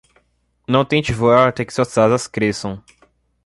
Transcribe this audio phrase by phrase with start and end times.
[0.67, 2.83] Não tente voar até que suas asas cresçam!